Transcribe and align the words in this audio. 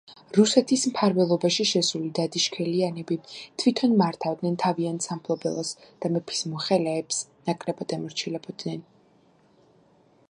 რუსეთის 0.35 0.83
მფარველობაში 0.91 1.65
შესული 1.71 2.09
დადიშქელიანები 2.19 3.17
თვითონ 3.63 3.93
მართავდნენ 4.03 4.57
თავიანთ 4.65 5.07
სამფლობელოს 5.09 5.77
და 5.85 6.13
მეფის 6.17 6.43
მოხელეებს 6.55 7.23
ნაკლებად 7.51 7.97
ემორჩილებოდნენ. 8.01 8.85